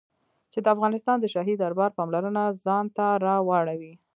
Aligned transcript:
چې 0.51 0.59
د 0.61 0.67
افغانستان 0.75 1.17
د 1.19 1.25
شاهي 1.33 1.55
دربار 1.57 1.91
پاملرنه 1.97 2.43
ځان 2.63 2.85
ته 2.97 3.05
را 3.25 3.35
واړوي. 3.47 3.93